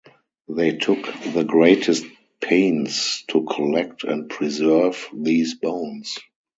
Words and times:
They 0.47 0.77
took 0.77 1.03
the 1.31 1.43
greatest 1.43 2.03
pains 2.39 3.23
to 3.27 3.43
collect 3.43 4.03
and 4.03 4.31
preserve 4.31 5.07
these 5.13 5.53
bones. 5.53 6.17